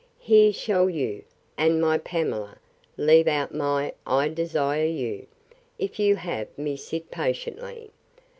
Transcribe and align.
Here 0.17 0.51
shall 0.51 0.89
you, 0.89 1.25
and 1.59 1.79
my 1.79 1.99
Pamela—Leave 1.99 3.27
out 3.27 3.53
my, 3.53 3.93
I 4.07 4.29
desire 4.29 4.83
you, 4.87 5.27
if 5.77 5.99
you'd 5.99 6.17
have 6.17 6.47
me 6.57 6.75
sit 6.75 7.11
patiently. 7.11 7.91